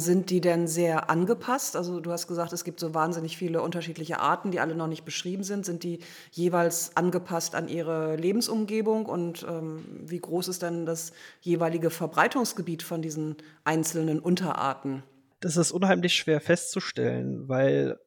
Sind 0.00 0.30
die 0.30 0.40
denn 0.40 0.68
sehr 0.68 1.10
angepasst? 1.10 1.74
Also 1.74 1.98
du 1.98 2.12
hast 2.12 2.28
gesagt, 2.28 2.52
es 2.52 2.62
gibt 2.62 2.78
so 2.78 2.94
wahnsinnig 2.94 3.36
viele 3.36 3.62
unterschiedliche 3.62 4.20
Arten, 4.20 4.52
die 4.52 4.60
alle 4.60 4.76
noch 4.76 4.86
nicht 4.86 5.04
beschrieben 5.04 5.42
sind. 5.42 5.66
Sind 5.66 5.82
die 5.82 5.98
jeweils 6.30 6.96
angepasst 6.96 7.56
an 7.56 7.66
ihre 7.66 8.14
Lebensumgebung? 8.14 9.06
Und 9.06 9.44
ähm, 9.48 9.84
wie 10.04 10.20
groß 10.20 10.46
ist 10.46 10.62
denn 10.62 10.86
das 10.86 11.12
jeweilige 11.40 11.90
Verbreitungsgebiet 11.90 12.84
von 12.84 13.02
diesen 13.02 13.38
einzelnen 13.64 14.20
Unterarten? 14.20 15.02
Das 15.40 15.56
ist 15.56 15.72
unheimlich 15.72 16.14
schwer 16.14 16.40
festzustellen, 16.40 17.48
weil 17.48 17.98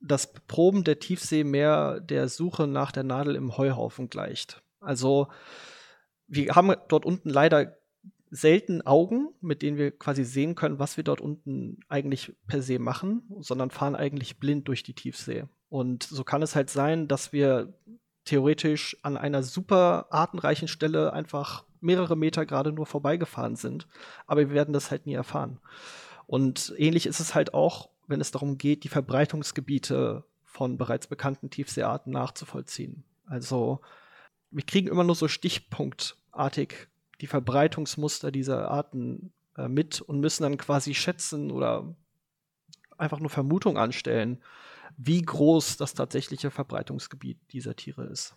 das 0.00 0.32
Proben 0.46 0.84
der 0.84 1.00
Tiefsee 1.00 1.42
mehr 1.42 1.98
der 1.98 2.28
Suche 2.28 2.68
nach 2.68 2.92
der 2.92 3.02
Nadel 3.02 3.34
im 3.34 3.56
Heuhaufen 3.56 4.08
gleicht. 4.08 4.62
Also 4.78 5.26
wir 6.30 6.54
haben 6.54 6.72
dort 6.88 7.04
unten 7.04 7.28
leider 7.28 7.76
selten 8.30 8.82
Augen, 8.86 9.30
mit 9.40 9.60
denen 9.62 9.76
wir 9.76 9.90
quasi 9.90 10.24
sehen 10.24 10.54
können, 10.54 10.78
was 10.78 10.96
wir 10.96 11.04
dort 11.04 11.20
unten 11.20 11.80
eigentlich 11.88 12.32
per 12.46 12.62
se 12.62 12.78
machen, 12.78 13.22
sondern 13.40 13.70
fahren 13.70 13.96
eigentlich 13.96 14.38
blind 14.38 14.68
durch 14.68 14.84
die 14.84 14.94
Tiefsee. 14.94 15.44
Und 15.68 16.04
so 16.04 16.22
kann 16.22 16.42
es 16.42 16.54
halt 16.54 16.70
sein, 16.70 17.08
dass 17.08 17.32
wir 17.32 17.74
theoretisch 18.24 18.96
an 19.02 19.16
einer 19.16 19.42
super 19.42 20.06
artenreichen 20.10 20.68
Stelle 20.68 21.12
einfach 21.12 21.64
mehrere 21.80 22.16
Meter 22.16 22.46
gerade 22.46 22.72
nur 22.72 22.86
vorbeigefahren 22.86 23.56
sind, 23.56 23.88
aber 24.26 24.40
wir 24.42 24.54
werden 24.54 24.72
das 24.72 24.92
halt 24.92 25.06
nie 25.06 25.14
erfahren. 25.14 25.58
Und 26.26 26.72
ähnlich 26.76 27.06
ist 27.06 27.18
es 27.18 27.34
halt 27.34 27.54
auch, 27.54 27.90
wenn 28.06 28.20
es 28.20 28.30
darum 28.30 28.58
geht, 28.58 28.84
die 28.84 28.88
Verbreitungsgebiete 28.88 30.24
von 30.44 30.78
bereits 30.78 31.08
bekannten 31.08 31.50
Tiefseearten 31.50 32.12
nachzuvollziehen. 32.12 33.02
Also 33.26 33.80
wir 34.50 34.64
kriegen 34.64 34.88
immer 34.88 35.04
nur 35.04 35.14
so 35.14 35.26
Stichpunkt 35.26 36.19
artig 36.32 36.88
die 37.20 37.26
Verbreitungsmuster 37.26 38.30
dieser 38.30 38.70
Arten 38.70 39.32
äh, 39.56 39.68
mit 39.68 40.00
und 40.00 40.20
müssen 40.20 40.42
dann 40.42 40.56
quasi 40.56 40.94
schätzen 40.94 41.50
oder 41.50 41.94
einfach 42.96 43.20
nur 43.20 43.30
Vermutung 43.30 43.78
anstellen, 43.78 44.42
wie 44.96 45.22
groß 45.22 45.76
das 45.76 45.94
tatsächliche 45.94 46.50
Verbreitungsgebiet 46.50 47.38
dieser 47.52 47.76
Tiere 47.76 48.04
ist. 48.04 48.34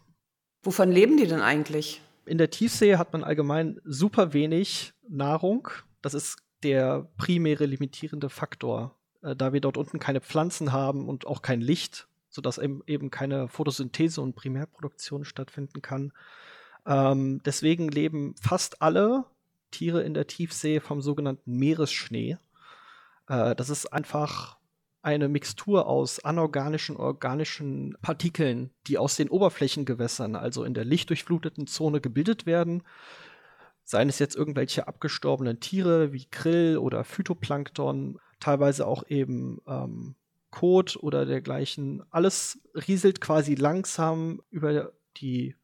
Wovon 0.64 0.92
leben 0.92 1.18
die 1.18 1.28
denn 1.28 1.42
eigentlich? 1.42 2.02
In 2.26 2.38
der 2.38 2.50
Tiefsee 2.50 2.96
hat 2.96 3.12
man 3.12 3.24
allgemein 3.24 3.82
super 3.84 4.32
wenig 4.34 4.94
Nahrung. 5.08 5.68
Das 6.02 6.14
ist 6.14 6.38
der 6.64 7.10
primäre 7.18 7.66
limitierende 7.66 8.30
Faktor, 8.30 8.98
äh, 9.22 9.36
da 9.36 9.54
wir 9.54 9.62
dort 9.62 9.78
unten 9.78 10.00
keine 10.00 10.22
Pflanzen 10.22 10.72
haben 10.72 11.10
und 11.10 11.28
auch 11.28 11.42
kein 11.42 11.62
Licht, 11.62 12.08
sodass 12.30 12.58
eben 12.58 13.12
keine 13.12 13.48
Photosynthese 13.48 14.22
und 14.22 14.36
Primärproduktion 14.36 15.26
stattfinden 15.26 15.82
kann 15.82 16.14
ähm, 16.86 17.42
deswegen 17.46 17.90
leben 17.90 18.36
fast 18.42 18.82
alle 18.82 19.26
Tiere 19.72 20.04
in 20.04 20.14
der 20.14 20.28
Tiefsee 20.28 20.80
vom 20.80 21.02
sogenannten 21.02 21.58
Meeresschnee. 21.58 22.38
Äh, 23.28 23.56
das 23.56 23.70
ist 23.70 23.88
einfach 23.88 24.58
eine 25.02 25.28
Mixtur 25.28 25.86
aus 25.86 26.24
anorganischen, 26.24 26.96
organischen 26.96 27.98
Partikeln, 28.02 28.72
die 28.88 28.98
aus 28.98 29.18
den 29.18 29.30
Oberflächengewässern, 29.30 30.36
also 30.36 30.64
in 30.64 30.74
der 30.74 30.86
lichtdurchfluteten 30.86 31.68
Zone, 31.68 32.00
gebildet 32.00 32.46
werden. 32.46 32.84
Seien 33.84 34.08
es 34.08 34.20
jetzt 34.20 34.36
irgendwelche 34.36 34.88
abgestorbenen 34.88 35.60
Tiere 35.60 36.14
wie 36.14 36.26
Krill 36.26 36.78
oder 36.78 37.04
Phytoplankton, 37.04 38.18
teilweise 38.40 38.88
auch 38.88 39.04
eben 39.08 39.60
ähm, 39.68 40.16
Kot 40.52 40.96
oder 40.96 41.26
dergleichen. 41.26 42.04
Alles 42.10 42.62
rieselt 42.88 43.20
quasi 43.20 43.56
langsam 43.56 44.42
über 44.52 44.94
die 45.18 45.56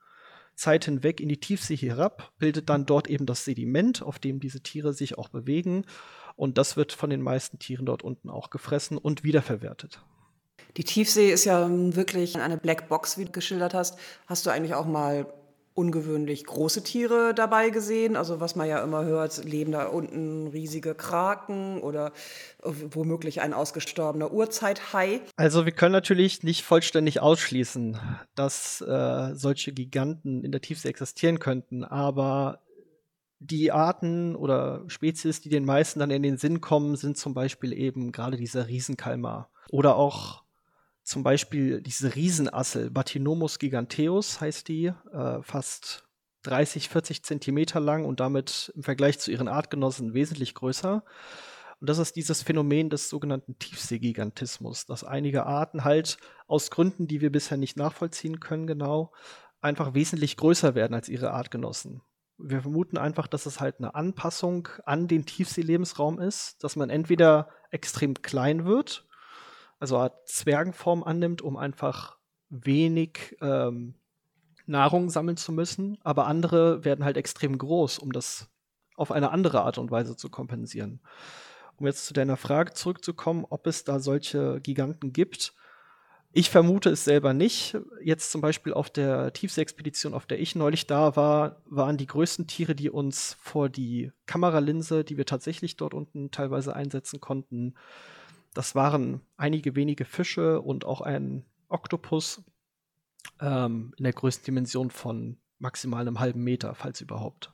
Zeit 0.60 0.86
hinweg 0.86 1.22
in 1.22 1.30
die 1.30 1.40
Tiefsee 1.40 1.76
herab, 1.76 2.34
bildet 2.38 2.70
dann 2.70 2.86
dort 2.86 3.10
eben 3.10 3.26
das 3.26 3.46
Sediment, 3.46 4.02
auf 4.02 4.20
dem 4.20 4.40
diese 4.40 4.62
Tiere 4.62 4.94
sich 4.94 5.18
auch 5.18 5.30
bewegen. 5.30 5.86
Und 6.36 6.58
das 6.58 6.78
wird 6.78 6.92
von 6.92 7.10
den 7.10 7.22
meisten 7.22 7.60
Tieren 7.60 7.86
dort 7.86 8.04
unten 8.04 8.30
auch 8.30 8.50
gefressen 8.50 8.98
und 8.98 9.24
wiederverwertet. 9.24 10.02
Die 10.78 10.84
Tiefsee 10.84 11.32
ist 11.32 11.46
ja 11.46 11.68
wirklich 11.70 12.38
eine 12.38 12.58
Blackbox, 12.58 13.18
wie 13.18 13.26
du 13.26 13.32
geschildert 13.32 13.74
hast. 13.74 13.98
Hast 14.28 14.46
du 14.46 14.50
eigentlich 14.50 14.76
auch 14.76 14.86
mal 14.86 15.26
ungewöhnlich 15.74 16.46
große 16.46 16.84
Tiere 16.84 17.34
dabei 17.34 17.70
gesehen. 17.70 18.16
Also 18.16 18.40
was 18.40 18.56
man 18.56 18.68
ja 18.68 18.84
immer 18.84 19.06
hört, 19.06 19.44
leben 19.46 19.72
da 19.72 19.88
unten 19.88 20.48
riesige 20.48 20.96
Kraken 20.96 21.82
oder 21.82 22.12
womöglich 22.62 23.42
ein 23.42 23.54
ausgestorbener 23.54 24.32
Urzeithai. 24.32 25.22
Also 25.38 25.66
wir 25.66 25.72
können 25.72 25.94
natürlich 25.94 26.44
nicht 26.44 26.64
vollständig 26.64 27.22
ausschließen, 27.22 27.98
dass 28.36 28.82
äh, 28.82 29.36
solche 29.36 29.72
Giganten 29.72 30.44
in 30.44 30.52
der 30.52 30.62
Tiefsee 30.62 30.90
existieren 30.90 31.40
könnten, 31.40 31.84
aber 31.84 32.60
die 33.40 33.72
Arten 33.72 34.36
oder 34.36 34.84
Spezies, 34.88 35.40
die 35.42 35.50
den 35.50 35.64
meisten 35.64 36.00
dann 36.00 36.12
in 36.12 36.24
den 36.24 36.38
Sinn 36.38 36.60
kommen, 36.60 36.96
sind 36.98 37.18
zum 37.18 37.34
Beispiel 37.34 37.72
eben 37.74 38.12
gerade 38.12 38.36
dieser 38.36 38.68
Riesenkalmar 38.68 39.50
oder 39.72 39.96
auch 39.96 40.44
zum 41.10 41.24
Beispiel 41.24 41.82
diese 41.82 42.14
Riesenassel, 42.14 42.92
Batinomus 42.92 43.58
giganteus 43.58 44.40
heißt 44.42 44.68
die, 44.68 44.94
äh, 45.12 45.42
fast 45.42 46.08
30, 46.44 46.88
40 46.88 47.24
Zentimeter 47.24 47.80
lang 47.80 48.06
und 48.06 48.20
damit 48.20 48.72
im 48.76 48.84
Vergleich 48.84 49.18
zu 49.18 49.32
ihren 49.32 49.48
Artgenossen 49.48 50.14
wesentlich 50.14 50.54
größer. 50.54 51.04
Und 51.82 51.90
das 51.90 51.98
ist 51.98 52.16
dieses 52.16 52.44
Phänomen 52.44 52.92
des 52.92 53.10
sogenannten 53.10 53.58
Tiefseegigantismus, 53.58 54.86
dass 54.86 55.04
einige 55.04 55.48
Arten 55.48 55.84
halt 55.84 56.20
aus 56.46 56.70
Gründen, 56.70 57.08
die 57.08 57.22
wir 57.22 57.32
bisher 57.32 57.58
nicht 57.58 57.76
nachvollziehen 57.76 58.40
können, 58.40 58.68
genau, 58.68 59.12
einfach 59.62 59.96
wesentlich 59.96 60.38
größer 60.38 60.76
werden 60.76 60.94
als 60.94 61.10
ihre 61.10 61.32
Artgenossen. 61.32 62.02
Wir 62.38 62.62
vermuten 62.62 63.00
einfach, 63.00 63.26
dass 63.26 63.48
es 63.48 63.60
halt 63.60 63.80
eine 63.80 63.96
Anpassung 63.96 64.68
an 64.86 65.08
den 65.08 65.26
Tiefseelebensraum 65.26 66.20
ist, 66.20 66.64
dass 66.64 66.76
man 66.76 66.92
entweder 66.92 67.50
extrem 67.72 68.14
klein 68.22 68.66
wird 68.66 69.09
also 69.80 69.98
Art 69.98 70.28
Zwergenform 70.28 71.04
annimmt, 71.04 71.42
um 71.42 71.58
einfach 71.58 72.18
wenig 72.50 73.38
ähm, 73.42 73.96
Nahrung 74.66 75.10
sammeln 75.10 75.38
zu 75.38 75.52
müssen. 75.52 75.98
Aber 76.04 76.28
andere 76.28 76.84
werden 76.86 77.06
halt 77.06 77.18
extrem 77.18 77.58
groß, 77.58 78.00
um 78.00 78.12
das 78.12 78.50
auf 78.96 79.12
eine 79.12 79.32
andere 79.32 79.62
Art 79.62 79.78
und 79.78 79.92
Weise 79.92 80.16
zu 80.16 80.30
kompensieren. 80.30 81.02
Um 81.78 81.88
jetzt 81.88 82.06
zu 82.06 82.14
deiner 82.14 82.38
Frage 82.38 82.74
zurückzukommen, 82.74 83.46
ob 83.50 83.66
es 83.66 83.86
da 83.86 84.00
solche 84.00 84.60
Giganten 84.62 85.14
gibt. 85.14 85.54
Ich 86.32 86.50
vermute 86.50 86.90
es 86.92 87.06
selber 87.06 87.34
nicht. 87.34 87.78
Jetzt 88.04 88.32
zum 88.32 88.42
Beispiel 88.42 88.74
auf 88.74 88.90
der 88.90 89.34
Tiefsee-Expedition, 89.34 90.14
auf 90.14 90.28
der 90.28 90.40
ich 90.40 90.54
neulich 90.54 90.86
da 90.86 91.16
war, 91.16 91.64
waren 91.66 91.98
die 91.98 92.06
größten 92.06 92.46
Tiere, 92.46 92.76
die 92.76 92.90
uns 92.90 93.38
vor 93.40 93.70
die 93.70 94.12
Kameralinse, 94.28 95.04
die 95.04 95.18
wir 95.18 95.26
tatsächlich 95.26 95.76
dort 95.78 95.94
unten 95.94 96.30
teilweise 96.30 96.76
einsetzen 96.76 97.20
konnten, 97.20 97.74
das 98.54 98.76
waren 98.76 99.22
einige 99.38 99.76
wenige 99.76 100.06
Fische 100.06 100.62
und 100.62 100.86
auch 100.86 101.02
ein 101.02 101.46
Oktopus 101.68 102.44
ähm, 103.42 103.94
in 103.98 104.04
der 104.04 104.14
größten 104.14 104.46
Dimension 104.46 104.92
von 104.92 105.38
maximal 105.60 106.02
einem 106.02 106.20
halben 106.20 106.44
Meter, 106.44 106.74
falls 106.76 107.02
überhaupt. 107.02 107.52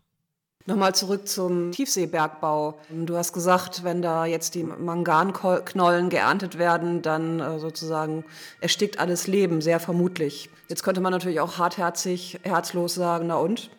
Nochmal 0.68 0.96
zurück 0.96 1.28
zum 1.28 1.72
Tiefseebergbau. 1.72 2.80
Du 2.90 3.16
hast 3.16 3.34
gesagt, 3.34 3.84
wenn 3.84 4.02
da 4.02 4.26
jetzt 4.26 4.56
die 4.56 4.64
Manganknollen 4.64 6.10
geerntet 6.10 6.58
werden, 6.58 7.04
dann 7.04 7.40
äh, 7.40 7.60
sozusagen 7.60 8.26
erstickt 8.62 9.00
alles 9.00 9.28
Leben, 9.28 9.62
sehr 9.62 9.80
vermutlich. 9.80 10.50
Jetzt 10.68 10.82
könnte 10.82 11.02
man 11.02 11.12
natürlich 11.12 11.40
auch 11.40 11.60
hartherzig, 11.60 12.40
herzlos 12.42 12.96
sagen, 12.96 13.28
na 13.28 13.36
und? 13.36 13.70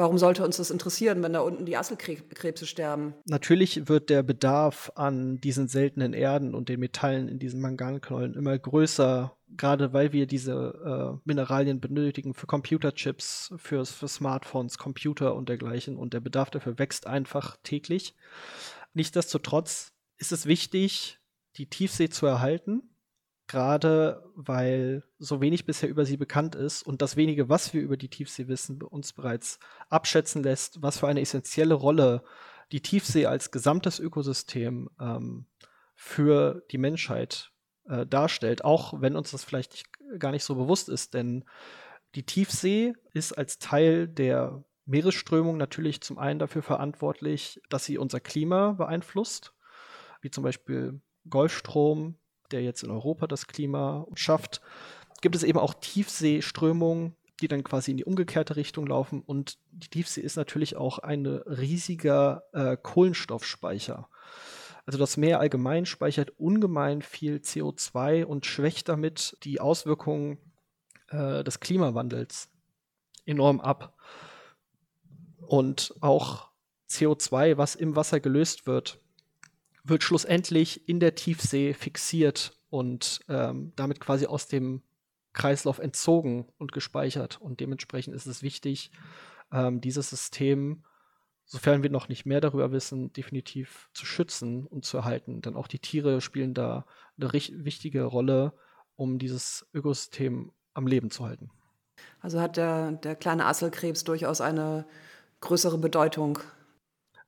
Warum 0.00 0.16
sollte 0.16 0.46
uns 0.46 0.56
das 0.56 0.70
interessieren, 0.70 1.22
wenn 1.22 1.34
da 1.34 1.40
unten 1.40 1.66
die 1.66 1.76
Asselkrebse 1.76 2.66
sterben? 2.66 3.12
Natürlich 3.26 3.86
wird 3.86 4.08
der 4.08 4.22
Bedarf 4.22 4.90
an 4.94 5.42
diesen 5.42 5.68
seltenen 5.68 6.14
Erden 6.14 6.54
und 6.54 6.70
den 6.70 6.80
Metallen 6.80 7.28
in 7.28 7.38
diesen 7.38 7.60
Manganknollen 7.60 8.32
immer 8.32 8.58
größer, 8.58 9.36
gerade 9.58 9.92
weil 9.92 10.14
wir 10.14 10.26
diese 10.26 11.18
äh, 11.20 11.20
Mineralien 11.26 11.80
benötigen 11.80 12.32
für 12.32 12.46
Computerchips, 12.46 13.52
für, 13.58 13.84
für 13.84 14.08
Smartphones, 14.08 14.78
Computer 14.78 15.34
und 15.34 15.50
dergleichen. 15.50 15.98
Und 15.98 16.14
der 16.14 16.20
Bedarf 16.20 16.48
dafür 16.48 16.78
wächst 16.78 17.06
einfach 17.06 17.58
täglich. 17.62 18.14
Nichtsdestotrotz 18.94 19.92
ist 20.16 20.32
es 20.32 20.46
wichtig, 20.46 21.18
die 21.58 21.66
Tiefsee 21.68 22.08
zu 22.08 22.24
erhalten 22.24 22.89
gerade 23.50 24.22
weil 24.36 25.02
so 25.18 25.40
wenig 25.40 25.66
bisher 25.66 25.88
über 25.88 26.04
sie 26.04 26.16
bekannt 26.16 26.54
ist 26.54 26.84
und 26.84 27.02
das 27.02 27.16
wenige, 27.16 27.48
was 27.48 27.74
wir 27.74 27.82
über 27.82 27.96
die 27.96 28.08
Tiefsee 28.08 28.46
wissen, 28.46 28.80
uns 28.80 29.12
bereits 29.12 29.58
abschätzen 29.88 30.44
lässt, 30.44 30.82
was 30.82 31.00
für 31.00 31.08
eine 31.08 31.20
essentielle 31.20 31.74
Rolle 31.74 32.22
die 32.70 32.80
Tiefsee 32.80 33.26
als 33.26 33.50
gesamtes 33.50 33.98
Ökosystem 33.98 34.88
ähm, 35.00 35.46
für 35.96 36.62
die 36.70 36.78
Menschheit 36.78 37.50
äh, 37.88 38.06
darstellt, 38.06 38.64
auch 38.64 39.00
wenn 39.00 39.16
uns 39.16 39.32
das 39.32 39.42
vielleicht 39.42 39.72
nicht, 39.72 39.86
gar 40.20 40.30
nicht 40.30 40.44
so 40.44 40.54
bewusst 40.54 40.88
ist, 40.88 41.14
denn 41.14 41.44
die 42.14 42.24
Tiefsee 42.24 42.92
ist 43.14 43.32
als 43.32 43.58
Teil 43.58 44.06
der 44.06 44.62
Meeresströmung 44.86 45.56
natürlich 45.56 46.02
zum 46.02 46.18
einen 46.20 46.38
dafür 46.38 46.62
verantwortlich, 46.62 47.60
dass 47.68 47.84
sie 47.84 47.98
unser 47.98 48.20
Klima 48.20 48.74
beeinflusst, 48.74 49.54
wie 50.20 50.30
zum 50.30 50.44
Beispiel 50.44 51.00
Golfstrom, 51.28 52.19
der 52.52 52.62
jetzt 52.62 52.82
in 52.82 52.90
Europa 52.90 53.26
das 53.26 53.46
Klima 53.46 54.06
schafft, 54.14 54.60
gibt 55.20 55.36
es 55.36 55.42
eben 55.42 55.58
auch 55.58 55.74
Tiefseeströmungen, 55.74 57.14
die 57.40 57.48
dann 57.48 57.64
quasi 57.64 57.90
in 57.90 57.96
die 57.96 58.04
umgekehrte 58.04 58.56
Richtung 58.56 58.86
laufen. 58.86 59.22
Und 59.22 59.58
die 59.70 59.88
Tiefsee 59.88 60.20
ist 60.20 60.36
natürlich 60.36 60.76
auch 60.76 60.98
ein 60.98 61.26
riesiger 61.26 62.44
äh, 62.52 62.76
Kohlenstoffspeicher. 62.76 64.08
Also 64.86 64.98
das 64.98 65.16
Meer 65.16 65.40
allgemein 65.40 65.86
speichert 65.86 66.30
ungemein 66.38 67.02
viel 67.02 67.36
CO2 67.36 68.24
und 68.24 68.46
schwächt 68.46 68.88
damit 68.88 69.36
die 69.42 69.60
Auswirkungen 69.60 70.38
äh, 71.08 71.44
des 71.44 71.60
Klimawandels 71.60 72.50
enorm 73.24 73.60
ab. 73.60 73.94
Und 75.46 75.94
auch 76.00 76.50
CO2, 76.88 77.56
was 77.56 77.74
im 77.74 77.96
Wasser 77.96 78.20
gelöst 78.20 78.66
wird, 78.66 79.00
wird 79.84 80.02
schlussendlich 80.02 80.88
in 80.88 81.00
der 81.00 81.14
Tiefsee 81.14 81.74
fixiert 81.74 82.52
und 82.68 83.20
ähm, 83.28 83.72
damit 83.76 84.00
quasi 84.00 84.26
aus 84.26 84.46
dem 84.46 84.82
Kreislauf 85.32 85.78
entzogen 85.78 86.46
und 86.58 86.72
gespeichert. 86.72 87.40
Und 87.40 87.60
dementsprechend 87.60 88.14
ist 88.14 88.26
es 88.26 88.42
wichtig, 88.42 88.90
ähm, 89.52 89.80
dieses 89.80 90.10
System, 90.10 90.84
sofern 91.44 91.82
wir 91.82 91.90
noch 91.90 92.08
nicht 92.08 92.26
mehr 92.26 92.40
darüber 92.40 92.72
wissen, 92.72 93.12
definitiv 93.12 93.88
zu 93.92 94.06
schützen 94.06 94.66
und 94.66 94.84
zu 94.84 94.98
erhalten. 94.98 95.42
Denn 95.42 95.56
auch 95.56 95.68
die 95.68 95.78
Tiere 95.78 96.20
spielen 96.20 96.54
da 96.54 96.86
eine 97.20 97.32
wichtige 97.32 98.04
Rolle, 98.04 98.52
um 98.96 99.18
dieses 99.18 99.66
Ökosystem 99.72 100.52
am 100.74 100.86
Leben 100.86 101.10
zu 101.10 101.24
halten. 101.24 101.50
Also 102.20 102.40
hat 102.40 102.56
der, 102.56 102.92
der 102.92 103.16
kleine 103.16 103.46
Asselkrebs 103.46 104.04
durchaus 104.04 104.40
eine 104.40 104.86
größere 105.40 105.78
Bedeutung. 105.78 106.38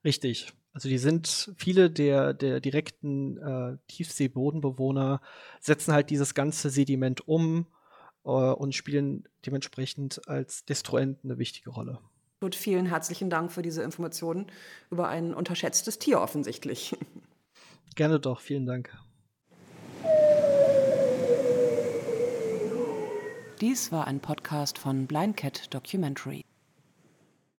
Richtig. 0.05 0.53
Also 0.73 0.89
die 0.89 0.99
sind 0.99 1.53
viele 1.57 1.91
der, 1.91 2.33
der 2.33 2.61
direkten 2.61 3.37
äh, 3.37 3.77
Tiefseebodenbewohner 3.89 5.21
setzen 5.61 5.93
halt 5.93 6.09
dieses 6.11 6.35
ganze 6.35 6.71
Sediment 6.71 7.29
um 7.29 7.67
äh, 8.25 8.29
und 8.29 8.75
spielen 8.75 9.29
dementsprechend 9.45 10.27
als 10.29 10.65
Destruent 10.65 11.19
eine 11.25 11.39
wichtige 11.39 11.71
Rolle. 11.71 11.99
Gut, 12.41 12.55
vielen 12.55 12.87
herzlichen 12.87 13.31
Dank 13.31 13.53
für 13.53 13.63
diese 13.63 13.83
Informationen 13.83 14.47
über 14.91 15.09
ein 15.09 15.35
unterschätztes 15.35 15.99
Tier 15.99 16.21
offensichtlich. 16.21 16.97
Gerne 17.95 18.19
doch, 18.19 18.41
vielen 18.41 18.67
Dank. 18.67 18.97
Dies 23.61 23.93
war 23.93 24.09
ein 24.09 24.19
Podcast 24.19 24.79
von 24.79 25.07
Blind 25.07 25.37
Cat 25.37 25.73
Documentary. 25.73 26.43